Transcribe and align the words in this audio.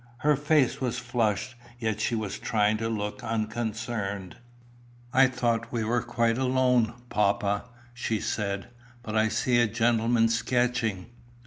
Her 0.21 0.35
face 0.35 0.81
was 0.81 0.97
flushed, 0.97 1.53
yet 1.77 2.01
she 2.01 2.15
was 2.15 2.39
trying 2.39 2.77
to 2.77 2.89
look 2.89 3.23
unconcerned. 3.23 4.35
"I 5.13 5.27
thought 5.27 5.71
we 5.71 5.83
were 5.83 6.01
quite 6.01 6.39
alone, 6.39 6.95
papa," 7.09 7.65
she 7.93 8.19
said; 8.19 8.69
"but 9.03 9.15
I 9.15 9.27
see 9.29 9.59
a 9.59 9.67
gentleman 9.67 10.27
sketching." 10.27 11.05